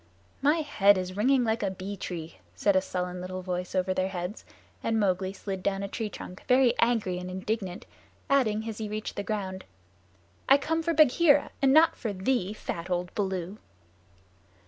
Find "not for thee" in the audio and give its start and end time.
11.71-12.51